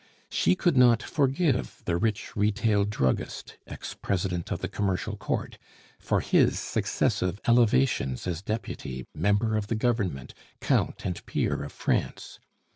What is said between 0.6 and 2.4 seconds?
not forgive the rich